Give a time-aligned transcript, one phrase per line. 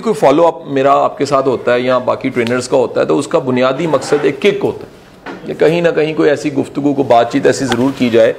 [0.00, 3.00] بھی کوئی follow up میرا آپ کے ساتھ ہوتا ہے یا باقی ٹرینرز کا ہوتا
[3.00, 6.30] ہے تو اس کا بنیادی مقصد ایک کک ہوتا ہے کہ کہیں نہ کہیں کوئی
[6.30, 8.32] ایسی گفتگو کو بات چیت ایسی ضرور کی جائے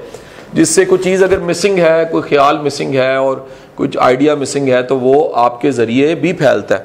[0.53, 3.37] جس سے کوئی چیز اگر مسنگ ہے، کوئی خیال مسنگ ہے اور
[3.75, 6.83] کچھ آئیڈیا مسنگ ہے تو وہ آپ کے ذریعے بھی پھیلتا ہے۔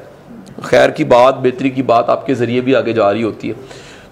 [0.62, 3.54] خیر کی بات، بہتری کی بات آپ کے ذریعے بھی آگے جا رہی ہوتی ہے۔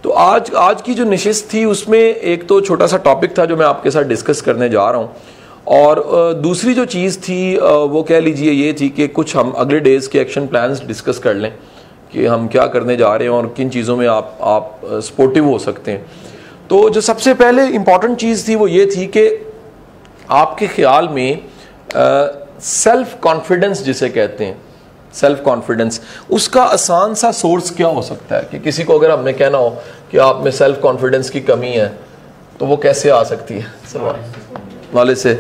[0.03, 3.45] تو آج آج کی جو نشست تھی، اس میں ایک تو چھوٹا سا ٹاپک تھا
[3.45, 5.07] جو میں آپ کے ساتھ ڈسکس کرنے جا رہا ہوں۔
[5.65, 5.96] اور
[6.33, 7.59] دوسری جو چیز تھی
[7.91, 11.35] وہ کہہ لیجیے یہ تھی کہ کچھ ہم اگلے ڈیز کے ایکشن پلانز ڈسکس کر
[11.35, 11.51] لیں
[12.11, 14.64] کہ ہم کیا کرنے جا رہے ہیں اور کن چیزوں میں آپ آپ
[15.03, 16.05] سپورٹیو ہو سکتے ہیں۔
[16.69, 19.36] تو جو سب سے پہلے امپورٹنٹ چیز تھی وہ یہ تھی کہ
[20.29, 21.35] آپ کے خیال میں
[22.61, 24.55] سیلف کانفیڈنس جسے کہتے ہیں
[25.13, 29.11] سیلف کانفیڈنس اس کا آسان سا سورس کیا ہو سکتا ہے کہ کسی کو اگر
[29.11, 29.71] ہم نے کہنا ہو
[30.11, 31.89] کہ آپ میں سیلف کانفیڈنس کی کمی ہے،
[32.58, 33.98] تو وہ کیسے آ سکتی ہے؟
[34.94, 35.34] والے سے۔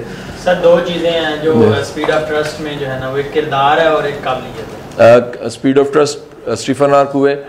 [0.44, 1.54] سر دو چیزیں ہیں جو
[1.84, 5.48] سپیڈ آف ٹرسٹ میں جو ہے نا وہ ایک کردار ہے اور ایک قابلیت ہے۔
[5.50, 7.42] سپیڈ آف ٹرسٹ اسٹیفن آرک ہوئے۔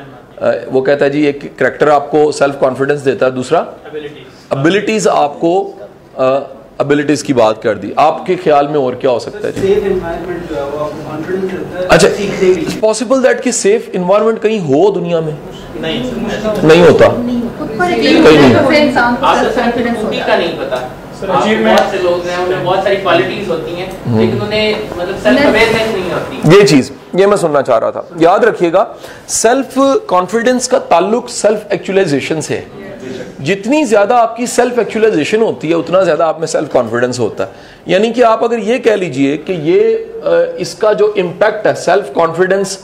[0.72, 3.64] وہ کہتا ہے جی ایک کریکٹر آپ کو سیلف کانفیڈنس دیتا ہے۔ دوسرا
[4.50, 5.72] ابیلٹیز آپ کو
[6.78, 9.76] ابیلٹیز کی بات کر دی۔ آپ کے خیال میں اور کیا ہو سکتا ہے جی؟
[11.90, 12.08] اچھا
[12.80, 15.34] پاسبل دیٹ کہ سیف انوائرمنٹ کہیں ہو دنیا میں؟
[16.64, 17.08] نہیں ہوتا۔
[26.44, 28.86] یہ چیز یہ میں سننا چاہ رہا تھا۔ یاد رکھیے گا
[29.28, 32.62] سیلف کانفیڈنس کا تعلق سیلف ایکچولیزیشن سے
[33.44, 37.46] جتنی زیادہ آپ کی سیلف ایکچولیزیشن ہوتی ہے اتنا زیادہ آپ میں سیلف کانفیڈنس ہوتا
[37.46, 37.52] ہے۔
[37.86, 39.98] یعنی کہ آپ اگر یہ کہہ لیجیے کہ یہ
[40.58, 42.78] اس کا جو امپیکٹ ہے سیلف کانفیڈنس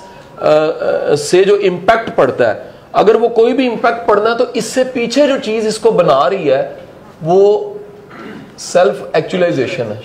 [1.21, 2.59] سے جو امپیکٹ پڑتا ہے
[2.93, 5.91] اگر وہ کوئی بھی امپیکٹ پڑنا ہے تو اس سے پیچھے جو چیز اس کو
[5.91, 6.73] بنا رہی ہے
[7.21, 7.73] وہ
[8.61, 9.99] سیلف ایکچولیزیشن ہے.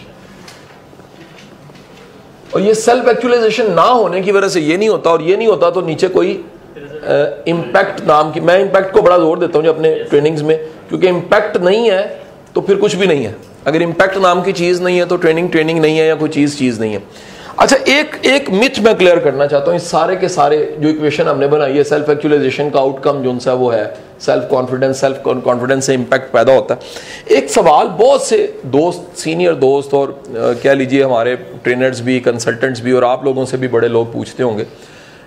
[2.51, 5.49] اور یہ سیلف ایکچولیزیشن نہ ہونے کی وجہ سے یہ نہیں ہوتا اور یہ نہیں
[5.49, 6.41] ہوتا تو نیچے کوئی
[7.47, 10.57] امپیکٹ نام کی میں امپیکٹ کو بڑا زور دیتا ہوں جو اپنے ٹریننگز میں،
[10.89, 12.07] کیونکہ امپیکٹ نہیں ہے
[12.53, 13.33] تو پھر کچھ بھی نہیں ہے۔
[13.65, 16.59] اگر امپیکٹ نام کی چیز نہیں ہے تو ٹریننگ ٹریننگ نہیں ہے یا کوئی چیز
[16.59, 16.99] چیز نہیں ہے۔
[17.57, 21.29] اچھا ایک ایک متھ میں کلیئر کرنا چاہتا ہوں، اس سارے کے سارے جو اکویشن
[21.29, 23.85] ہم نے بنائی ہے سیلف ایکچولیزیشن کا آؤٹ کم جو سا وہ ہے۔
[24.21, 29.55] سیلف کانفیڈنس سیلف کانفیڈنس سے امپیکٹ پیدا ہوتا ہے۔ ایک سوال بہت سے دوست سینئر
[29.55, 30.09] دوست اور
[30.63, 34.43] کہہ لیجیے ہمارے ٹرینرز بھی کنسلٹنٹس بھی اور آپ لوگوں سے بھی بڑے لوگ پوچھتے
[34.43, 34.65] ہوں گے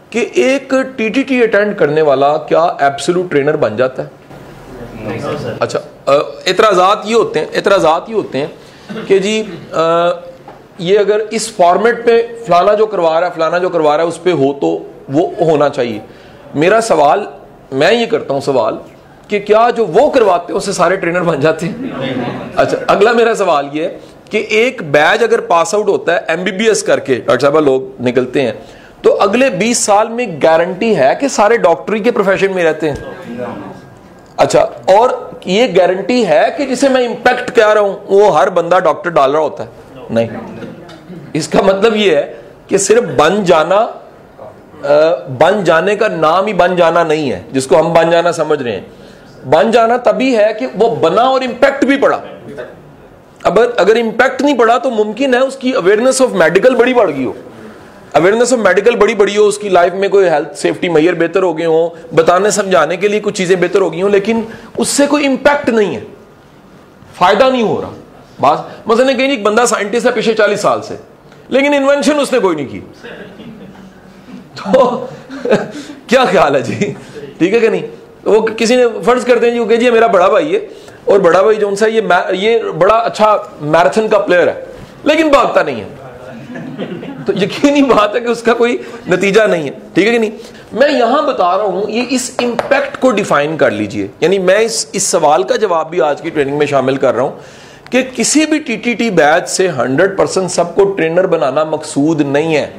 [0.10, 5.18] کہ ایک ٹی ٹی ٹی اٹینڈ کرنے والا کیا ایبسلوٹ ٹرینر بن جاتا ہے؟
[5.60, 8.48] اچھا اعتراضات یہ ہوتے ہیں، اعتراضات یہ ہوتے ہیں
[9.08, 9.42] کہ جی
[10.80, 14.10] یہ اگر اس فارمیٹ پہ فلانا جو کروا رہا ہے، فلانا جو کروا رہا ہے،
[14.10, 14.78] اس پہ ہو تو
[15.14, 16.00] وہ ہونا چاہیے۔
[16.54, 17.26] میرا سوال
[17.72, 18.78] میں یہ کرتا ہوں سوال
[19.28, 22.12] کہ کیا جو وہ کرواتے ہیں اس سے سارے ٹرینر بن جاتے ہیں؟
[22.56, 23.98] اچھا اگلا میرا سوال یہ ہے
[24.30, 27.40] کہ ایک بیج اگر پاس آؤٹ ہوتا ہے ایم بی بی ایس کر کے ڈاکٹر
[27.42, 28.52] صاحب لوگ نکلتے ہیں،
[29.02, 33.46] تو اگلے بیس سال میں گارنٹی ہے کہ سارے ڈاکٹری کے پروفیشن میں رہتے ہیں؟
[34.38, 34.62] اچھا
[34.94, 35.10] اور
[35.46, 39.32] یہ گارنٹی ہے کہ جسے میں امپیکٹ کہہ رہا ہوں، وہ ہر بندہ ڈاکٹر ڈال
[39.32, 39.70] رہا ہوتا ہے؟
[40.10, 40.28] نہیں۔
[41.34, 42.34] اس کا مطلب یہ ہے
[42.68, 43.86] کہ صرف بن جانا
[45.40, 48.62] بن جانے کا نام ہی بن جانا نہیں ہے، جس کو ہم بن جانا سمجھ
[48.64, 52.20] رہے ہیں۔ بن جانا تبھی ہے کہ وہ بنا اور امپیکٹ بھی پڑا۔
[53.44, 57.12] اب اگر امپیکٹ نہیں پڑا تو ممکن ہے اس کی اویئرنیس آف میڈیکل بڑی بڑھ
[57.12, 57.34] گئی ہو۔
[58.14, 61.44] اویئرنیس آف میڈیکل بڑی بڑی ہو، اس کی لائف میں کوئی ہیلتھ سیفٹی میئر بہتر
[61.44, 64.42] ہو گئے ہوں، بتانے سمجھانے کے لیے کچھ چیزیں بہتر ہو گئی ہوں، لیکن
[64.78, 66.02] اس سے کوئی امپیکٹ نہیں ہے۔
[67.18, 67.92] فائدہ نہیں ہو رہا۔
[68.40, 70.96] بات مثلا کہ ایک بندہ سائنٹسٹ ہے پچھلے چالیس سال سے،
[71.50, 72.80] لیکن انوینشن اس نے کوئی نہیں کی۔
[74.64, 75.08] تو
[76.08, 76.94] کیا خیال ہے جی؟
[77.38, 77.88] ٹھیک ہے کہ نہیں؟
[78.24, 80.60] وہ کسی نے فرض کرتے ہیں جی کہ جی میرا بڑا بھائی ہے
[81.06, 81.86] اور بڑا بھائی جو سا
[82.32, 84.66] یہ بڑا اچھا میراتھن کا پلیئر ہے،
[85.04, 85.88] لیکن بھاگتا نہیں ہے۔
[87.26, 88.78] تو یقینی بات ہے کہ اس کا کوئی
[89.08, 90.32] نتیجہ نہیں ہے۔ ٹھیک ہے کہ نہیں؟
[90.72, 94.86] میں یہاں بتا رہا ہوں، یہ اس امپیکٹ کو ڈیفائن کر لیجیے۔ یعنی میں اس
[94.92, 97.40] اس سوال کا جواب بھی آج کی ٹریننگ میں شامل کر رہا ہوں
[97.92, 102.22] کہ کسی بھی ٹی ٹی ٹی بیچ سے ہنڈریڈ پرسینٹ سب کو ٹرینر بنانا مقصود
[102.22, 102.70] نہیں ہے۔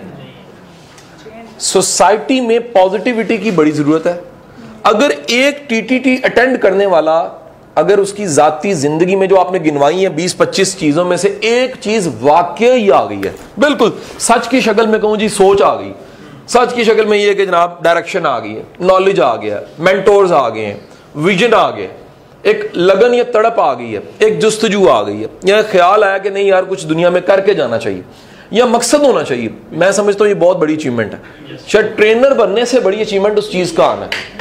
[1.60, 4.20] سوسائٹی میں پازیٹیوٹی کی بڑی ضرورت ہے۔
[4.82, 7.29] اگر ایک ٹی ٹی ٹی اٹینڈ کرنے والا،
[7.75, 11.17] اگر اس کی ذاتی زندگی میں جو آپ نے گنوائی ہے بیس پچیس چیزوں میں
[11.17, 15.29] سے ایک چیز واقع ہی آ گئی ہے۔ بالکل، سچ کی شکل میں کہوں جی
[15.29, 15.93] سوچ آ گئی۔
[16.46, 20.32] سچ کی شکل میں یہ کہ جناب ڈائریکشن آ گئی ہے نالج آ گیا مینٹورز
[20.32, 20.75] آ گئے ہیں
[21.14, 21.88] ویژن آ گئے
[22.43, 26.19] ایک لگن یا تڑپ آ گئی ہے، ایک جستجو آ گئی ہے۔ یا خیال آیا
[26.19, 28.02] کہ نہیں یار، کچھ دنیا میں کر کے جانا چاہیے۔
[28.50, 31.19] یا مقصد ہونا چاہیے۔ میں سمجھتا ہوں یہ بہت بڑی اچیومنٹ ہے۔
[31.67, 34.41] شاید ٹرینر بننے سے بڑی اچیومنٹ اس چیز کا آنا۔ ہے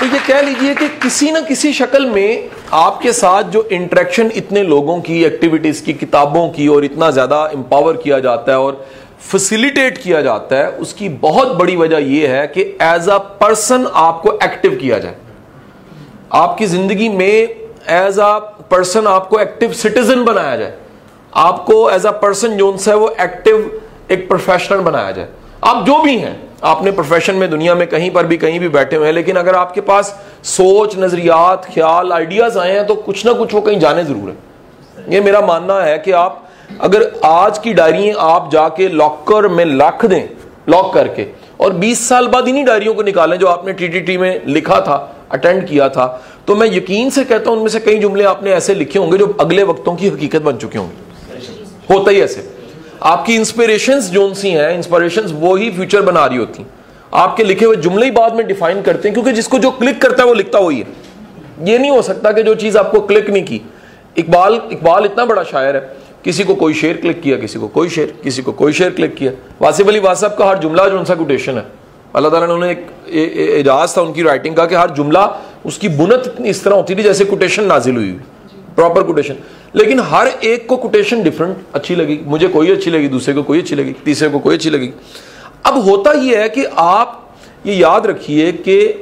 [0.00, 4.28] تو یہ کہہ لیجیے کہ کسی نہ کسی شکل میں آپ کے ساتھ جو انٹریکشن
[4.36, 8.72] اتنے لوگوں کی ایکٹیویٹیز کی، کتابوں کی اور اتنا زیادہ امپاور کیا جاتا ہے اور
[9.20, 13.84] فسیلیٹیٹ کیا جاتا ہے، اس کی بہت بڑی وجہ یہ ہے کہ ایز اے پرسن
[13.92, 15.14] آپ کو ایکٹیو کیا جائے۔
[16.30, 17.46] آپ کی زندگی میں
[17.86, 20.76] ایز اے پرسن آپ کو ایکٹیو سٹیزن بنایا جائے۔
[21.32, 23.56] آپ کو ایز اے پرسن جو ہے وہ ایکٹیو
[24.08, 25.28] ایک پروفیشنل بنایا جائے۔
[25.60, 28.68] آپ جو بھی ہیں، آپ نے پروفیشن میں دنیا میں کہیں پر بھی کہیں بھی
[28.68, 30.12] بیٹھے ہوئے ہیں، لیکن اگر آپ کے پاس
[30.46, 35.14] سوچ، نظریات، خیال آئیڈیاز آئے ہیں تو کچھ نہ کچھ وہ کہیں جانے ضرور ہے
[35.14, 36.38] یہ میرا ماننا ہے کہ آپ
[36.78, 40.26] اگر آج کی ڈائری آپ جا کے لاکر میں لکھ دیں
[40.68, 41.24] لاک کر کے،
[41.56, 44.38] اور بیس سال بعد انہیں ڈائریوں کو نکالیں جو آپ نے ٹی ٹی ٹی میں
[44.46, 46.06] لکھا تھا اٹینڈ کیا تھا،
[46.44, 49.00] تو میں یقین سے کہتا ہوں ان میں سے کئی جملے آپ نے ایسے لکھے
[49.00, 51.08] ہوں گے جو اگلے وقتوں کی حقیقت بن چکے ہوں گے۔
[51.90, 52.40] ہوتا ہی ایسے۔
[53.00, 56.70] آپ کی انسپریشنز جو سی ہیں انسپریشنز وہی فیوچر بنا رہی ہوتی۔ ہیں
[57.10, 59.70] آپ کے لکھے ہوئے جملے ہی بعد میں ڈیفائن کرتے ہیں، کیونکہ جس کو جو
[59.70, 60.84] کلک کرتا ہے وہ لکھتا وہی ہے۔
[61.70, 63.58] یہ نہیں ہو سکتا کہ جو چیز آپ کو کلک نہیں کی۔
[64.16, 65.80] اقبال اقبال اتنا بڑا شاعر ہے۔
[66.22, 69.16] کسی کو کوئی شعر کلک کیا، کسی کو کوئی شعر، کسی کو کوئی شعر کلک
[69.16, 71.62] کیا۔ واسف علی واسف کا ہر جملہ جو ان سا کوٹیشن ہے۔
[72.12, 72.86] اللہ تعالیٰ نے ایک
[73.56, 75.18] اعجاز تھا ان کی رائٹنگ کا کہ ہر جملہ
[75.64, 78.18] اس کی بنت اس طرح ہوتی تھی جیسے کوٹیشن نازل ہوئی ہوئی۔
[78.74, 79.34] پراپر کوٹیشن
[79.72, 83.60] لیکن ہر ایک کو کوٹیشن ڈفرنٹ اچھی لگی۔ مجھے کوئی اچھی لگی، دوسرے کو کوئی
[83.60, 84.90] اچھی لگی، تیسرے کو کوئی اچھی لگی۔
[85.62, 87.18] اب ہوتا یہ ہے کہ آپ
[87.64, 88.92] یہ یاد رکھیے کہ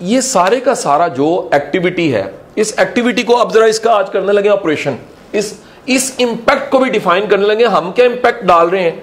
[0.00, 2.24] یہ سارے کا سارا جو ایکٹیویٹی ہے،
[2.54, 4.96] اس ایکٹیویٹی کو اب ذرا اس کا آج کرنے لگے آپریشن
[5.32, 5.54] اس
[5.86, 9.00] اس امپیکٹ کو بھی ڈیفائن کرنے لگے۔ ہم کیا امپیکٹ ڈال رہے ہیں؟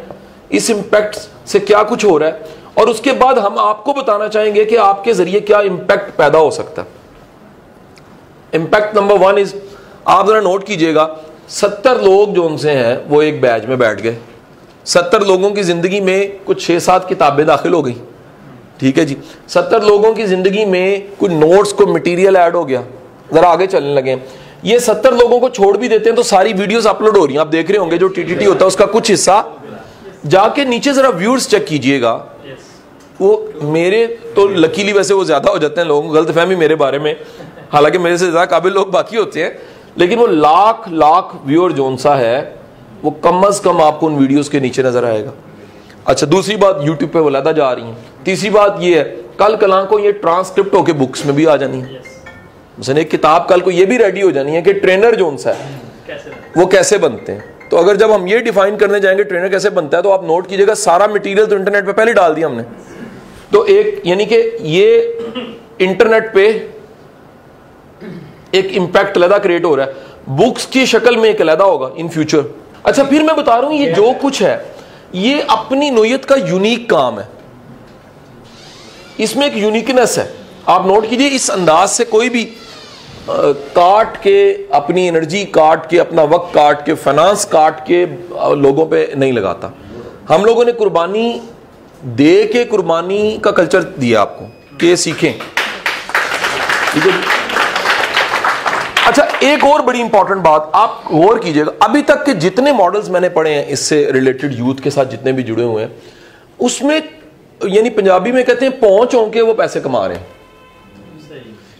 [0.49, 2.31] اس امپیکٹ سے کیا کچھ ہو رہا ہے؟
[2.73, 5.57] اور اس کے بعد ہم آپ کو بتانا چاہیں گے کہ آپ کے ذریعے کیا
[5.57, 6.87] امپیکٹ پیدا ہو سکتا ہے۔
[8.57, 9.55] امپیکٹ نمبر ون از
[10.05, 11.07] آپ ذرا نوٹ کیجیے گا،
[11.49, 14.15] ستر لوگ جو ان سے ہیں، وہ ایک بیچ میں بیٹھ گئے۔
[14.85, 17.93] ستر لوگوں کی زندگی میں کچھ چھ سات کتابیں داخل ہو گئی
[18.77, 19.15] ٹھیک ہے جی۔
[19.47, 22.81] ستر لوگوں کی زندگی میں کچھ نوٹس کو مٹیریل ایڈ ہو گیا۔
[23.33, 24.15] ذرا آگے چلنے لگے۔
[24.63, 27.41] یہ ستر لوگوں کو چھوڑ بھی دیتے ہیں تو ساری ویڈیوز اپلوڈ ہو رہی ہیں۔
[27.41, 29.43] آپ دیکھ رہے ہوں گے جو ٹی ٹی ٹی ہوتا ہے، اس کا کچھ حصہ۔
[30.29, 32.23] جا کے نیچے ذرا ویورز چیک کیجیے گا۔
[33.19, 36.75] وہ میرے تو لکیلی ویسے وہ زیادہ ہو جاتے ہیں، لوگوں کو غلط فہمی میرے
[36.75, 37.13] بارے میں۔
[37.73, 39.49] حالانکہ میرے سے زیادہ قابل لوگ باقی ہوتے ہیں۔
[39.95, 42.53] لیکن وہ لاکھ لاکھ ویور جون سا ہے
[43.03, 45.31] وہ کم از کم آپ کو ان ویڈیوز کے نیچے نظر آئے گا۔
[46.05, 47.93] اچھا دوسری بات یوٹیوب پہ ولادہ جا رہی ہیں۔
[48.23, 51.55] تیسری بات یہ ہے کل کلان کو یہ ٹرانسکرپٹ ہو کے بکس میں بھی آ
[51.55, 51.87] جانی ہے
[52.77, 55.51] مثلا ایک کتاب کل کو یہ بھی ریڈی ہو جانی ہے کہ ٹرینر جون سا
[55.51, 56.15] ہے
[56.55, 57.39] وہ کیسے بنتے ہیں؟
[57.69, 60.23] تو اگر جب ہم یہ ڈیفائن کرنے جائیں گے ٹرینر کیسے بنتا ہے تو آپ
[60.23, 62.63] نوٹ کیجیے گا سارا مٹیریل تو انٹرنیٹ پہ پہلے ڈال دیا ہم نے۔
[63.51, 65.01] تو ایک یعنی کہ یہ
[65.79, 66.67] انٹرنیٹ پہ
[68.55, 69.91] ایک امپیکٹ علیحدہ کریٹ ہو رہا ہے۔
[70.27, 72.39] بکس کی شکل میں ایک علیحدہ ہوگا ان فیوچر
[72.83, 74.57] اچھا پھر میں بتا رہا ہوں، یہ جو کچھ ہے،
[75.11, 77.25] یہ اپنی نوعیت کا یونیک کام ہے۔
[79.17, 80.27] اس میں ایک یونیکنس ہے۔
[80.65, 82.45] آپ نوٹ کیجیے، اس انداز سے کوئی بھی
[83.73, 88.05] کاٹ کے اپنی انرجی کاٹ کے اپنا وقت، کاٹ کے فنانس کاٹ کے
[88.57, 89.69] لوگوں پہ نہیں لگاتا۔
[90.29, 91.39] ہم لوگوں نے قربانی
[92.01, 94.45] دے کے قربانی کا کلچر دیا آپ کو،
[94.77, 95.33] کہ سیکھیں۔
[96.91, 97.34] ٹھیک ہے جی؟
[99.39, 103.19] ایک اور بڑی امپورٹنٹ بات آپ غور کیجیے گا۔ ابھی تک کے جتنے ماڈلز میں
[103.19, 105.93] نے پڑھے ہیں اس سے ریلیٹڈ یوتھ کے ساتھ جتنے بھی جڑے ہوئے ہیں،
[106.59, 106.99] اس میں
[107.63, 110.23] یعنی پنجابی میں کہتے ہیں پہنچ ہوں کے وہ پیسے کما رہے ہیں۔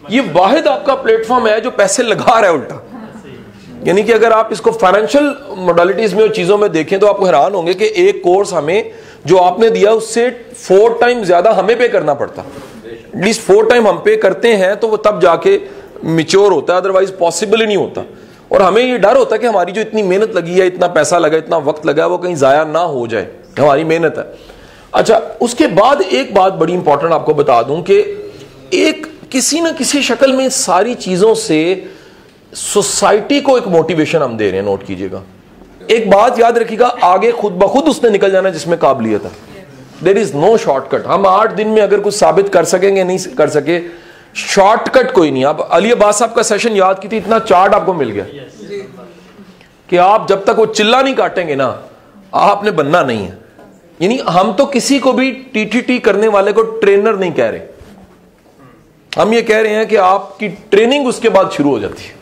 [0.09, 2.75] یہ واحد آپ کا پلیٹ فارم ہے جو پیسے لگا رہا ہے الٹا۔
[3.83, 7.17] یعنی کہ اگر آپ اس کو فائنینشیل موڈلٹیز میں اور چیزوں میں دیکھیں تو آپ
[7.17, 8.83] کو حیران ہوں گے کہ ایک کورس ہمیں
[9.25, 12.41] جو آپ نے دیا اس سے فور ٹائم زیادہ ہمیں پے کرنا پڑتا۔
[12.83, 15.57] ایٹ لیسٹ فور ٹائم ہم پے کرتے ہیں تو وہ تب جا کے
[16.05, 18.01] میچور ہوتا ہے ادروائز پاسبل ہی نہیں ہوتا.
[18.47, 21.15] اور ہمیں یہ ڈر ہوتا ہے کہ ہماری جو اتنی محنت لگی ہے، اتنا پیسہ
[21.15, 23.25] لگا اتنا وقت لگا وہ کہیں ضائع نہ ہو جائے.
[23.59, 24.23] ہماری محنت ہے.
[24.91, 28.03] اچھا اس کے بعد ایک بات بڑی امپورٹنٹ آپ کو بتا دوں کہ
[28.69, 31.75] ایک کسی نہ کسی شکل میں ساری چیزوں سے
[32.53, 35.21] سوسائٹی کو ایک موٹیویشن ہم دے رہے ہیں نوٹ کیجیے گا.
[35.87, 39.25] ایک بات یاد رکھیے گا، آگے خود بخود اس نے نکل جانا جس میں قابلیت
[39.25, 39.29] ہے.
[40.05, 43.03] دیر از نو شارٹ کٹ ہم آٹھ دن میں اگر کچھ ثابت کر سکیں گے،
[43.03, 43.79] نہیں کر سکے
[44.35, 45.45] شارٹ کٹ کوئی نہیں.
[45.45, 48.23] آپ علی عباس صاحب کا سیشن یاد کی تھی، اتنا چارٹ آپ کو مل گیا
[49.87, 51.75] کہ آپ جب تک وہ چلا نہیں کاٹیں گے نا،
[52.31, 53.35] آپ نے بننا نہیں ہے۔
[53.99, 57.45] یعنی ہم تو کسی کو بھی ٹی ٹی ٹی کرنے والے کو ٹرینر نہیں کہہ
[57.45, 57.67] رہے۔
[59.17, 62.03] ہم یہ کہہ رہے ہیں کہ آپ کی ٹریننگ اس کے بعد شروع ہو جاتی
[62.03, 62.13] ہے۔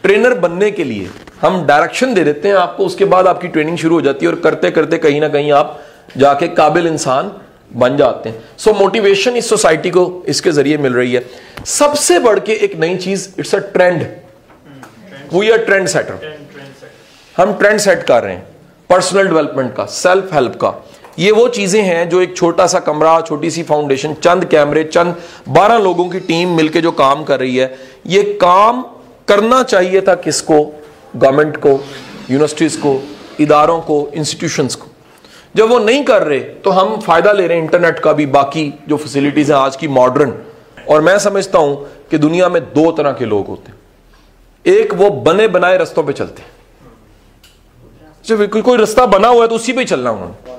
[0.00, 1.06] ٹرینر بننے کے لیے
[1.42, 4.00] ہم ڈائریکشن دے دیتے ہیں، آپ کو اس کے بعد آپ کی ٹریننگ شروع ہو
[4.00, 5.76] جاتی ہے اور کرتے کرتے کہیں نہ کہیں آپ
[6.18, 7.28] جا کے قابل انسان
[7.78, 11.20] بن جاتے ہیں۔ سو موٹیویشن اس سوسائٹی کو اس کے ذریعے مل رہی ہے۔
[11.66, 14.04] سب سے بڑھ کے ایک نئی چیز it's a trend
[15.32, 16.14] we are trend setter
[17.38, 18.44] ہم ٹرینڈ سیٹ کر رہے ہیں
[18.88, 20.72] پرسنل ڈیولپمنٹ کا سیلف ہیلپ کا۔
[21.16, 25.12] یہ وہ چیزیں ہیں جو ایک چھوٹا سا کمرہ، چھوٹی سی فاؤنڈیشن چند کیمرے، چند
[25.48, 27.68] بارہ لوگوں کی ٹیم مل کے جو کام کر رہی ہے۔
[28.04, 28.82] یہ کام
[29.26, 30.70] کرنا چاہیے تھا کس کو؟
[31.22, 31.78] گورنمنٹ کو
[32.28, 33.00] یونیورسٹیز کو،
[33.38, 34.86] اداروں کو انسٹیٹیوشنس کو۔
[35.58, 38.70] جب وہ نہیں کر رہے تو ہم فائدہ لے رہے ہیں انٹرنیٹ کا بھی، باقی
[38.86, 40.30] جو فیسلٹیز ہیں آج کی ماڈرن
[40.86, 41.76] اور میں سمجھتا ہوں
[42.10, 43.78] کہ دنیا میں دو طرح کے لوگ ہوتے ہیں۔
[44.62, 46.50] ایک وہ بنے بنائے رستوں پہ چلتے ہیں۔
[48.22, 50.52] جب کوئی رستہ بنا ہوا ہے تو اسی پہ چلنا انہوں نے۔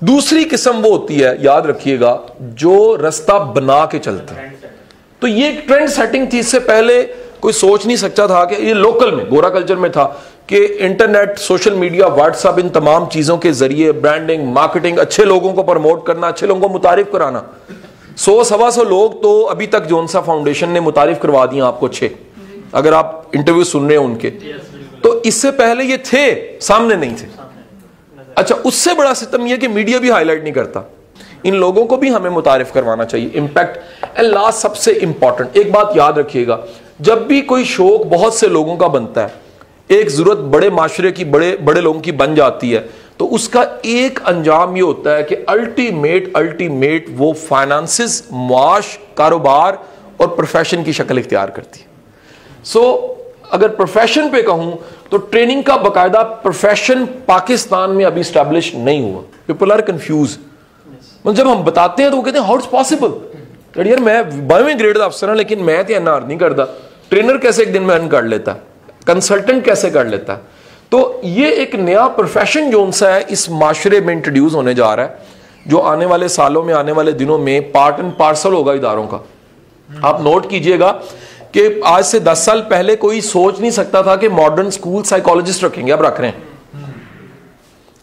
[0.00, 4.48] دوسری قسم وہ ہوتی ہے، یاد رکھیے گا، جو رستہ بنا کے چلتے ہیں۔
[5.20, 7.06] تو یہ ایک ٹرینڈ سیٹنگ تھی، اس سے پہلے
[7.40, 10.08] کوئی سوچ نہیں سکتا تھا کہ یہ لوکل میں، گورا کلچر میں تھا۔
[10.50, 15.52] کہ internet, social media WhatsApp ان تمام چیزوں کے ذریعے برانڈنگ مارکیٹنگ اچھے لوگوں
[15.52, 17.40] کو پروموٹ کرنا، اچھے لوگوں کو متعارف کرانا۔
[18.16, 21.86] سو سوا سو لوگ تو ابھی تک جونسا فاؤنڈیشن نے متعارف کروا دیا آپ کو
[21.86, 22.08] اچھے
[22.72, 24.30] اگر آپ انٹرویو سن رہے ہیں ان کے۔
[25.02, 27.26] تو اس سے پہلے یہ تھے، سامنے نہیں تھے۔
[28.34, 30.80] اچھا اس سے بڑا ستم یہ کہ میڈیا بھی ہائی لائٹ نہیں کرتا۔
[31.42, 33.78] ان لوگوں کو بھی ہمیں متعارف کروانا چاہیے۔ امپیکٹ
[34.20, 36.56] لاسٹ سب سے امپورٹنٹ ایک بات یاد رکھیے گا،
[37.00, 39.49] جب بھی کوئی شوق بہت سے لوگوں کا بنتا ہے
[39.90, 42.80] ایک ضرورت بڑے معاشرے کی بڑے بڑے لوگوں کی بن جاتی ہے۔
[43.16, 49.74] تو اس کا ایک انجام یہ ہوتا ہے کہ الٹیمیٹ الٹیمیٹ وہ فائنانسز معاش کاروبار
[50.16, 51.86] اور پروفیشن کی شکل اختیار کرتی ہے۔
[52.64, 53.14] سو so,
[53.50, 54.72] اگر پروفیشن پہ کہوں
[55.08, 60.38] تو ٹریننگ کا باقاعدہ پروفیشن پاکستان میں ابھی اسٹیبلش نہیں ہوا۔ پیپل آر کنفیوز
[61.24, 63.10] جب ہم بتاتے ہیں تو وہ کہتے ہیں ہاؤ اٹس پاسبل
[63.76, 66.64] یار میں بائیویں گریڈ کا افسر ہوں لیکن میں تو این آر نہیں کرتا۔
[67.08, 68.69] ٹرینر کیسے ایک دن میں ارن کر لیتا؟ ہے
[69.06, 70.42] کنسلٹنٹ کیسے کر لیتا؟ ہے
[70.88, 75.02] تو یہ ایک نیا پروفیشن جو سا ہے، اس معاشرے میں انٹروڈیوس ہونے جا رہا
[75.02, 75.08] ہے۔
[75.66, 79.18] جو آنے والے سالوں میں، آنے والے دنوں میں پارٹ اینڈ پارسل ہوگا اداروں کا۔
[80.02, 80.98] آپ نوٹ کیجیے گا
[81.52, 85.64] کہ آج سے دس سال پہلے کوئی سوچ نہیں سکتا تھا کہ ماڈرن اسکول سائیکولوجسٹ
[85.64, 86.82] رکھیں گے۔ اب رکھ رہے ہیں۔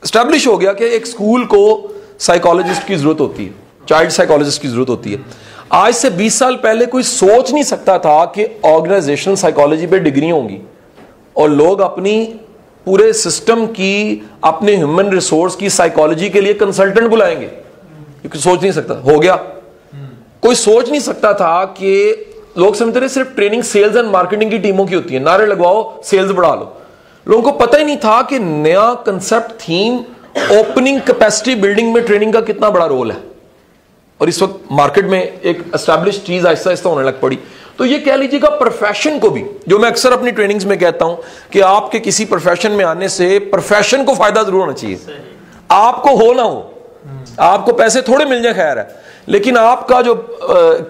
[0.02, 1.88] اسٹیبلش ہو گیا کہ ایک اسکول کو
[2.20, 3.52] سائیکولوجسٹ کی ضرورت ہوتی ہے۔
[3.86, 5.18] چائلڈ سائیکولوجسٹ کی ضرورت ہوتی ہے۔
[5.70, 10.32] آج سے بیس سال پہلے کوئی سوچ نہیں سکتا تھا کہ آرگنائزیشنل سائیکولوجی پہ ڈگری
[10.32, 10.62] ہوں گی۔
[11.38, 12.26] اور لوگ اپنی
[12.84, 17.48] پورے سسٹم کی، اپنے ہیومن ریسورس کی سائیکالوجی کے لیے کنسلٹنٹ بلائیں گے۔
[18.36, 19.36] سوچ نہیں سکتا۔ ہو گیا۔
[20.40, 22.16] کوئی سوچ نہیں سکتا تھا کہ
[22.56, 26.02] لوگ سمجھتے رہے صرف ٹریننگ سیلز اینڈ مارکیٹنگ کی ٹیموں کی ہوتی ہے۔ نعرے لگواؤ
[26.04, 26.66] سیلز بڑھا لو۔
[27.26, 29.98] لوگوں کو پتہ ہی نہیں تھا کہ نیا concept theme
[30.50, 33.20] opening capacity building میں ٹریننگ کا کتنا بڑا رول ہے۔
[34.18, 37.36] اور اس وقت مارکیٹ میں ایک اسٹیبلش چیز آہستہ آہستہ ہونے لگ پڑی۔
[37.78, 41.06] تو یہ کہہ لیجیے گا پروفیشن کو بھی جو میں اکثر اپنی ٹریننگز میں کہتا
[41.06, 41.16] ہوں
[41.52, 44.98] کہ آپ کے کسی پروفیشن میں آنے سے پروفیشن کو فائدہ ضرور ہونا چاہیے۔
[45.70, 46.62] آپ کو ہو نہ ہو
[47.38, 48.84] آپ کو پیسے تھوڑے مل جائیں خیر ہے
[49.28, 50.14] لیکن آپ کا جو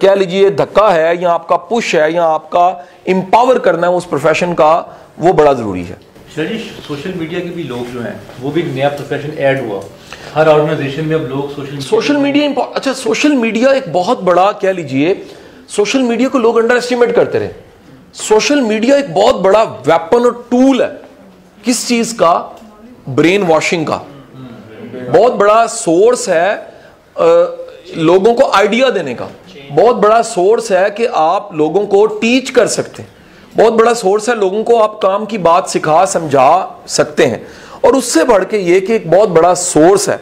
[0.00, 2.66] کہہ لیجیے دھکا ہے یا آپ کا پش ہے یا آپ کا
[3.06, 4.70] امپاور کرنا ہے اس پروفیشن کا
[5.18, 5.94] وہ بڑا ضروری ہے۔
[6.86, 9.80] سوشل میڈیا کے بھی لوگ جو ہیں وہ بھی نیا پروفیشن ایڈ ہوا۔
[10.34, 15.14] ہر آرگنائزیشن میں اب لوگ سوشل میڈیا اچھا سوشل میڈیا ایک بہت بڑا کہہ لیجیے
[15.68, 17.52] سوشل میڈیا کو لوگ انڈر اسٹیمیٹ کرتے رہے۔
[18.12, 20.88] سوشل میڈیا ایک بہت بڑا ویپن اور ٹول ہے۔
[21.64, 22.48] کس چیز کا؟
[23.06, 23.98] برین واشنگ کا۔
[25.12, 26.56] بہت بڑا سورس ہے
[27.94, 29.28] لوگوں کو آئیڈیا دینے کا۔
[29.74, 33.18] بہت بڑا سورس ہے کہ آپ لوگوں کو ٹیچ کر سکتے ہیں۔
[33.58, 37.38] بہت بڑا سورس ہے لوگوں کو آپ کام کی بات سکھا، سمجھا سکتے ہیں۔
[37.80, 40.16] اور اس سے بڑھ کے یہ کہ ایک بہت بڑا سورس ہے۔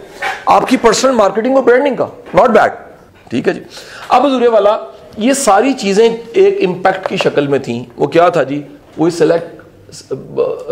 [0.46, 2.72] آپ کی پرسنل مارکیٹنگ اور برانڈنگ کا۔ ناٹ بیڈ
[3.30, 3.62] ٹھیک ہے جی۔
[4.08, 4.78] اب حضور والا
[5.16, 8.62] یہ ساری چیزیں ایک امپیکٹ کی شکل میں تھیں۔ وہ کیا تھا جی؟
[8.98, 9.62] We select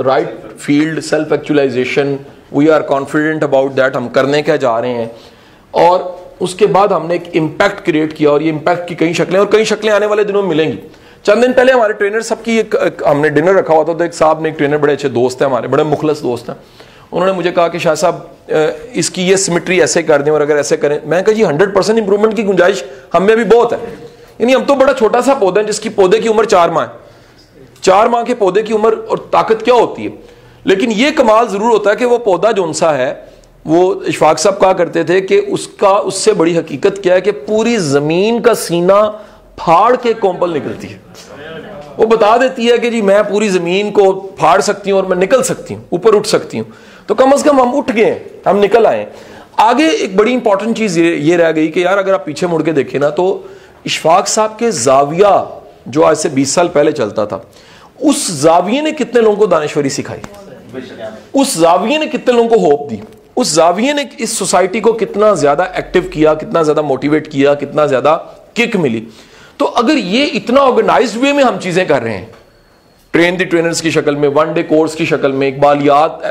[0.06, 2.16] right field self actualisation
[2.52, 5.06] we are confident about that ہم کرنے کیا جا رہے ہیں۔
[5.70, 6.00] اور
[6.40, 9.38] اس کے بعد ہم نے ایک امپیکٹ کریٹ کیا اور یہ امپیکٹ کی کئی شکلیں
[9.38, 10.76] اور کئی شکلیں آنے والے دنوں میں ملیں گی۔
[11.22, 14.02] چند دن پہلے ہمارے ٹرینر سب کی ایک ہم نے ڈنر رکھا ہوا تھا تو
[14.02, 16.56] ایک صاحب نے ایک ٹرینر بڑے اچھے دوست ہیں ہمارے، بڑے مخلص دوست ہیں۔
[17.12, 18.16] انہوں نے مجھے کہا کہ شاہ صاحب
[18.52, 21.44] uh, اس کی یہ سمٹری ایسے کر دیں اور اگر ایسے کریں۔ میں کہا جی
[21.44, 22.84] ہنڈریڈ پرسینٹ امپرومنٹ کی گنجائش
[23.14, 24.03] ہم میں بھی بہت ہے۔
[24.38, 26.87] یعنی ہم تو بڑا چھوٹا سا پودا ہے جس کی پودے کی عمر چار ماہ
[26.87, 26.93] ہے۔
[27.81, 30.11] چار ماہ کے پودے کی عمر اور طاقت کیا ہوتی ہے؟
[30.64, 33.14] لیکن یہ کمال ضرور ہوتا ہے کہ وہ پودا جو سا ہے،
[33.64, 37.21] وہ اشفاق صاحب کہا کرتے تھے کہ اس کا، اس سے بڑی حقیقت کیا ہے
[37.21, 39.11] کہ پوری زمین کا سینہ
[39.57, 40.99] پھاڑ کے کومپل نکلتی ہے۔
[41.97, 45.17] وہ بتا دیتی ہے کہ جی میں پوری زمین کو پھاڑ سکتی ہوں اور میں
[45.17, 46.71] نکل سکتی ہوں، اوپر اٹھ سکتی ہوں۔
[47.07, 49.07] تو کم از کم ہم اٹھ گئے ہم نکل آئے
[49.57, 52.73] آگے ایک بڑی امپورٹنٹ چیز یہ رہ گئی کہ یار اگر آپ پیچھے مڑ کے
[52.73, 53.43] دیکھیں نا تو
[53.85, 55.35] اشفاق صاحب کے زاویہ
[55.87, 57.38] جو آج سے بیس سال پہلے چلتا تھا،
[58.00, 60.21] اس زاویے نے کتنے لوگوں کو دانشوری سکھائی؟
[61.33, 62.97] اس زاویے نے کتنے لوگوں کو ہوپ دی؟
[63.37, 67.87] اس زاویے نے اس سوسائٹی کو کتنا زیادہ ایکٹیو کیا، کتنا زیادہ موٹیویٹ کیا، کتنا
[67.87, 68.17] زیادہ
[68.55, 69.05] کک ملی؟
[69.59, 72.26] تو اگر یہ اتنا آرگنائزڈ وے میں ہم چیزیں کر رہے ہیں
[73.14, 76.23] ٹرین دی ٹرینرز کی شکل میں ون ڈے کورس کی شکل میں اقبالیات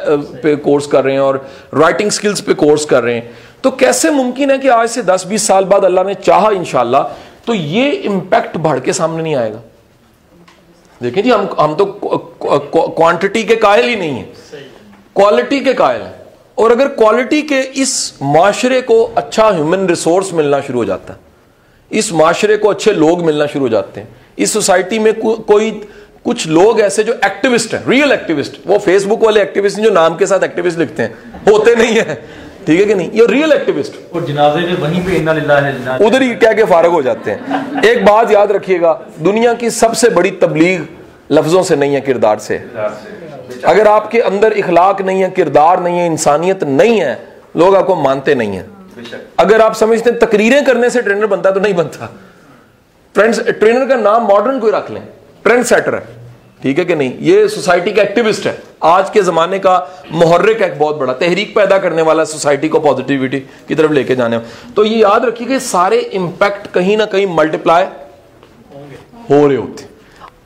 [0.41, 1.35] پہ کورس کر رہے ہیں اور
[1.79, 3.31] رائٹنگ سکلز پہ کورس کر رہے ہیں،
[3.61, 7.03] تو کیسے ممکن ہے کہ آج سے دس بیس سال بعد اللہ نے چاہا انشاءاللہ
[7.45, 9.61] تو یہ امپیکٹ بڑھ کے سامنے نہیں آئے گا۔
[11.03, 11.85] دیکھیں جی ہم ہم تو
[12.95, 14.25] کوانٹٹی کے قائل ہی نہیں ہیں۔
[15.13, 16.11] کوالٹی کے قائل ہیں۔
[16.55, 21.17] اور اگر کوالٹی کے اس معاشرے کو اچھا ہیومن ریسورس ملنا شروع ہو جاتا ہے،
[21.89, 24.07] اس معاشرے کو اچھے لوگ ملنا شروع ہو جاتے ہیں۔
[24.37, 25.11] اس سوسائٹی میں
[25.47, 25.79] کوئی
[26.23, 30.17] کچھ لوگ ایسے جو ایکٹیوسٹ ہیں ریئل ایکٹیوسٹ وہ فیس بک والے ایکٹیوسٹ جو نام
[30.17, 31.09] کے ساتھ ایکٹیوسٹ لکھتے ہیں۔
[31.47, 32.15] ہوتے نہیں ہیں۔
[32.65, 36.21] ٹھیک ہے کہ نہیں؟ یہ ریئل ایکٹیوسٹ اور جنازے میں وہیں پہ للہ ہے ادھر
[36.21, 37.53] ہی کہہ کے فارغ ہو جاتے ہیں۔
[37.83, 40.79] ایک بات یاد رکھیے گا دنیا کی سب سے بڑی تبلیغ
[41.29, 42.57] لفظوں سے نہیں ہے کردار سے۔
[43.63, 47.15] اگر آپ کے اندر اخلاق نہیں ہے کردار نہیں ہے انسانیت نہیں ہے
[47.55, 48.63] لوگ آپ کو مانتے نہیں ہیں۔
[49.37, 52.07] اگر آپ سمجھتے ہیں تقریریں کرنے سے ٹرینر بنتا تو نہیں بنتا۔
[53.59, 55.01] ٹرینر کا نام ماڈرن کوئی رکھ لیں۔
[55.41, 56.22] ٹرینڈ سیٹر ہے۔
[56.63, 59.79] ٹھیک ہے کہ نہیں؟ یہ سوسائٹی کا ایکٹیوسٹ ہے۔ آج کے زمانے کا
[60.09, 64.03] محرک ہے ایک بہت بڑا۔ تحریک پیدا کرنے والا سوسائٹی کو پازیٹیوٹی کی طرف لے
[64.03, 64.37] کے جانے
[64.75, 67.85] تو یہ یاد رکھیے کہ سارے امپیکٹ کہیں نہ کہیں ملٹیپلائی
[69.29, 69.85] ہو رہے ہوتے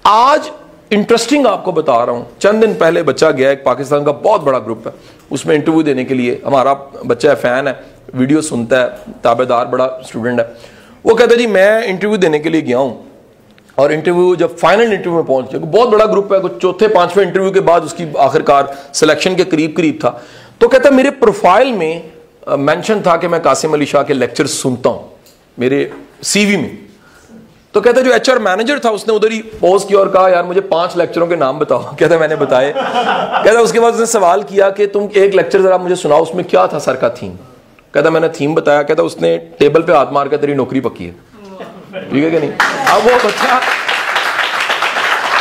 [0.04, 0.50] آج
[0.90, 4.42] انٹرسٹنگ آپ کو بتا رہا ہوں۔ چند دن پہلے بچہ گیا، ایک پاکستان کا بہت
[4.42, 4.92] بڑا گروپ ہے۔
[5.30, 6.74] اس میں انٹرویو دینے کے لیے ہمارا
[7.08, 7.74] بچہ فین ہے
[8.14, 8.88] ویڈیو سنتا ہے
[9.22, 10.46] تابے دار بڑا اسٹوڈنٹ ہے۔
[11.04, 13.07] وہ کہتا ہے جی میں انٹرویو دینے کے لیے گیا ہوں۔
[13.78, 17.26] اور انٹرویو جب فائنل انٹرویو میں پہنچ گیا، بہت بڑا گروپ ہے کچھ چوتھے، پانچویں
[17.26, 20.12] انٹرویو کے بعد اس کی آخر کار سلیکشن کے قریب قریب تھا۔
[20.58, 22.02] تو کہتا ہے، میرے پروفائل میں
[22.48, 25.08] مینشن تھا کہ میں قاسم علی شاہ کے لیکچر سنتا ہوں،
[25.58, 25.88] میرے
[26.24, 26.70] سی وی میں۔
[27.72, 30.30] تو کہتا جو ایچ آر مینیجر تھا، اس نے ادھر ہی پوز کیا اور کہا،
[30.30, 32.74] یار، مجھے پانچ لیکچروں کے نام بتاؤ۔ کہتا میں نے بتائے۔
[33.44, 36.22] کہتا اس کے بعد اس نے سوال کیا کہ تم ایک لیکچر ذرا مجھے سناؤ،
[36.22, 37.32] اس میں کیا تھا سر کا تھیم
[37.94, 40.80] کہتا میں نے تھیم بتایا۔ کہتا اس نے ٹیبل پہ ہاتھ مار کے تیری نوکری
[40.80, 41.12] پکی ہے۔
[41.92, 42.52] ٹھیک ہے کہ نہیں؟
[42.88, 43.60] اب وہ بچہ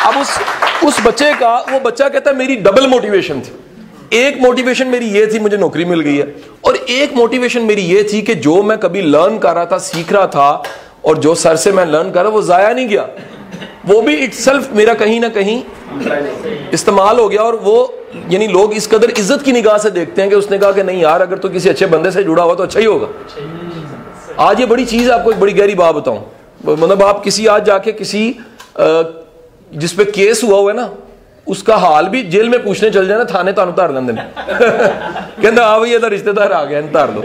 [0.04, 0.38] اب اس
[0.82, 3.52] اس بچے کا وہ بچہ کہتا ہے میری ڈبل موٹیویشن تھی۔
[4.10, 6.24] ایک موٹیویشن میری یہ تھی، مجھے نوکری مل گئی ہے۔
[6.60, 10.12] اور ایک موٹیویشن میری یہ تھی کہ جو میں کبھی لرن کر رہا تھا، سیکھ
[10.12, 10.62] رہا تھا،
[11.00, 13.06] اور جو سر سے میں لرن کر رہا، وہ ضائع نہیں گیا
[13.84, 15.60] وہ بھی اٹ سیلف میرا کہیں نہ کہیں
[16.70, 17.86] استعمال ہو گیا۔ اور وہ
[18.28, 20.82] یعنی لوگ اس قدر عزت کی نگاہ سے دیکھتے ہیں کہ اس نے کہا کہ
[20.82, 23.06] نہیں یار، اگر تو کسی اچھے بندے سے جڑا ہوا تو اچھا ہی ہوگا۔
[24.36, 26.24] آج یہ بڑی چیز ہے، آپ کو ایک بڑی گہری بات بتاؤں۔
[26.74, 28.32] مطلب آپ کسی آج جا کے کسی
[29.70, 30.88] جس پہ کیس ہوا ہوا ہے نا
[31.46, 34.00] اس کا حال بھی جیل میں پوچھنے چل جائے نا تھانے تانو تار لیں
[35.40, 37.20] کہنا آ بھائی یہ رشتے دار آ گیا تار دو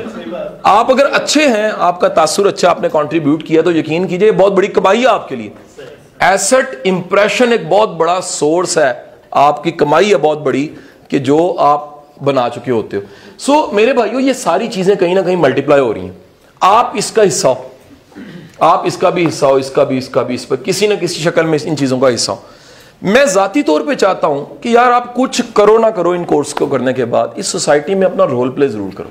[0.63, 4.31] آپ اگر اچھے ہیں آپ کا تاثر اچھا آپ نے کنٹریبیوٹ کیا تو یقین کیجیے
[4.31, 5.49] بہت بڑی کمائی ہے آپ کے لیے۔
[6.19, 8.93] ایسٹ امپریشن ایک بہت بڑا سورس ہے۔
[9.31, 10.67] آپ کی کمائی ہے بہت بڑی
[11.07, 11.89] کہ جو آپ
[12.23, 13.01] بنا چکے ہوتے ہو۔
[13.37, 16.11] سو so, میرے بھائیو یہ ساری چیزیں کہیں نہ کہیں ملٹیپلائی ہو رہی ہیں۔
[16.59, 17.67] آپ اس کا حصہ ہو۔
[18.61, 20.87] آپ اس کا بھی حصہ ہو، اس کا بھی، اس کا بھی، اس پر کسی
[20.87, 22.37] نہ کسی شکل میں ان چیزوں کا حصہ ہو۔
[23.01, 26.53] میں ذاتی طور پہ چاہتا ہوں کہ یار آپ کچھ کرو نہ کرو ان کورس
[26.53, 29.09] کو کرنے کے بعد، اس سوسائٹی میں اپنا رول پلے ضرور کرو۔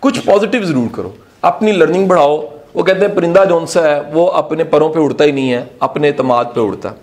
[0.00, 1.10] کچھ پازیٹیو ضرور کرو۔
[1.42, 5.24] اپنی لرننگ بڑھاؤ۔ وہ کہتے ہیں پرندہ جون سا ہے، وہ اپنے پروں پہ اڑتا
[5.24, 6.96] ہی نہیں ہے، اپنے اعتماد پہ اڑتا۔ ہے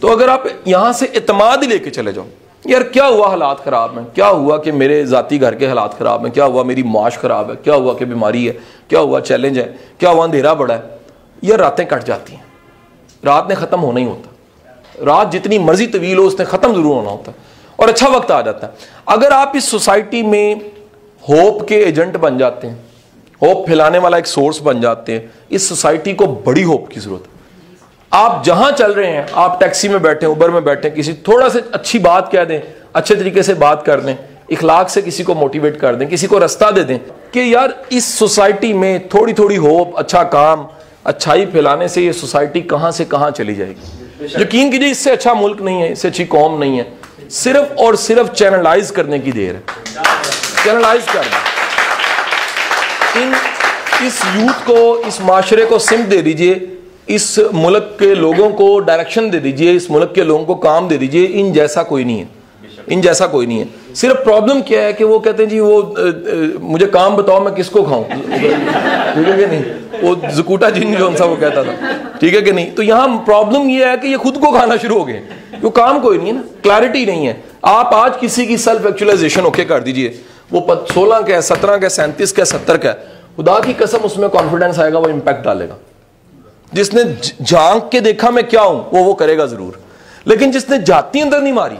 [0.00, 2.24] تو اگر آپ یہاں سے اعتماد ہی لے کے چلے جاؤ
[2.68, 6.26] یار کیا ہوا حالات خراب ہیں؟ کیا ہوا کہ میرے ذاتی گھر کے حالات خراب
[6.26, 8.52] ہیں؟ کیا ہوا میری معاش خراب ہے؟ کیا ہوا کہ بیماری ہے؟
[8.88, 10.80] کیا ہوا چیلنج ہے؟ کیا ہوا اندھیرا بڑا ہے؟
[11.42, 12.42] یہ راتیں کٹ جاتی ہیں۔
[13.24, 14.30] رات نے ختم ہونا ہی ہوتا۔
[15.04, 17.32] رات جتنی مرضی طویل ہو، اس نے ختم ضرور ہونا ہوتا۔
[17.76, 18.72] اور اچھا وقت آ جاتا۔ ہے
[19.06, 20.54] اگر آپ اس سوسائٹی میں
[21.28, 22.76] ہوپ کے ایجنٹ بن جاتے ہیں
[23.42, 27.26] ہوپ پھیلانے والا ایک سورس بن جاتے ہیں، اس سوسائٹی کو بڑی ہوپ کی ضرورت
[27.26, 27.35] ہے۔
[28.10, 31.58] آپ جہاں چل رہے ہیں، آپ ٹیکسی میں بیٹھے اوبر میں بیٹھے کسی تھوڑا سے
[31.72, 32.60] اچھی بات کہہ دیں،
[32.92, 34.14] اچھے طریقے سے بات کر دیں،
[34.50, 36.98] اخلاق سے کسی کو موٹیویٹ کر دیں، کسی کو رستہ دے دیں
[37.32, 40.66] کہ یار اس سوسائٹی میں تھوڑی تھوڑی ہوپ اچھا کام،
[41.04, 45.10] اچھائی پھیلانے سے یہ سوسائٹی کہاں سے کہاں چلی جائے گی؟ یقین کیجیے اس سے
[45.10, 46.84] اچھا ملک نہیں ہے، اس سے اچھی قوم نہیں ہے،
[47.30, 49.60] صرف اور صرف چینلائز کرنے کی دیر ہے۔
[50.64, 51.38] چینلائز کر دیں۔
[53.22, 53.32] ان،
[54.06, 56.54] اس یوتھ کو، اس معاشرے کو سمت دے دیجیے۔
[57.06, 60.96] اس ملک کے لوگوں کو ڈائریکشن دے دیجیے، اس ملک کے لوگوں کو کام دے
[60.96, 62.24] دیجیے، ان جیسا کوئی نہیں ہے۔
[62.86, 63.64] ان جیسا کوئی نہیں ہے۔
[63.94, 65.82] صرف پرابلم کیا ہے کہ وہ کہتے ہیں جی وہ
[66.60, 69.62] مجھے کام بتاؤ، میں کس کو کھاؤں؟ ٹھیک ہے کہ نہیں؟
[70.02, 71.72] وہ زکوٹا جن جو سا وہ کہتا تھا۔
[72.20, 74.98] ٹھیک ہے کہ نہیں؟ تو یہاں پرابلم یہ ہے کہ یہ خود کو کھانا شروع
[74.98, 75.20] ہو گئے۔
[75.60, 79.40] کیوں کام کوئی نہیں ہے نا۔ کلیرٹی نہیں ہے۔ آپ آج کسی کی سیلف ایکچولائزیشن
[79.40, 80.12] اوکے کر دیجیے۔
[80.50, 82.94] وہ سولہ کا ہے، سترہ کا سینتیس کا ستر کا ہے۔
[83.36, 85.74] خدا کی قسم اس میں کانفیڈنس آئے گا، وہ امپیکٹ ڈالے گا۔
[86.72, 87.02] جس نے
[87.44, 89.72] جھانک کے دیکھا میں کیا ہوں؟ وہ وہ کرے گا ضرور۔
[90.24, 91.76] لیکن جس نے جاتی اندر نہیں ماری،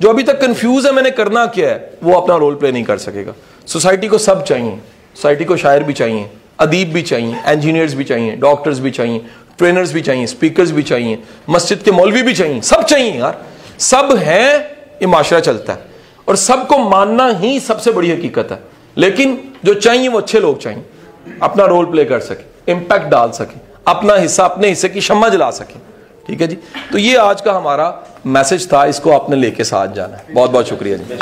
[0.00, 2.84] جو ابھی تک کنفیوز ہے، میں نے کرنا کیا ہے، وہ اپنا رول پلے نہیں
[2.84, 3.32] کر سکے گا۔
[3.66, 4.76] سوسائٹی کو سب چاہیے
[5.14, 9.18] سوسائٹی کو شاعر بھی چاہیے، ادیب بھی چاہیے انجینئرز بھی چاہیے ڈاکٹرز بھی چاہیے
[9.56, 11.16] ٹرینرز بھی چاہیے اسپیکرز بھی چاہیے،
[11.48, 13.32] مسجد کے مولوی بھی چاہیے، سب چاہیے یار۔
[13.78, 14.58] سب ہیں،
[15.00, 15.80] یہ معاشرہ چلتا ہے۔
[16.24, 18.56] اور سب کو ماننا ہی سب سے بڑی حقیقت ہے۔
[18.94, 20.82] لیکن جو چاہیے، وہ اچھے لوگ چاہیے،
[21.40, 25.50] اپنا رول پلے کر سکے امپیکٹ ڈال سکے۔ اپنا حصہ، اپنے حصے کی شمع جلا
[25.50, 25.80] سکیں۔
[26.26, 26.56] ٹھیک ہے جی؟
[26.92, 27.92] تو یہ آج کا ہمارا
[28.24, 31.14] میسج تھا، اس کو آپ نے لے کے ساتھ جانا ہے۔ بہت بہت شکریہ جی۔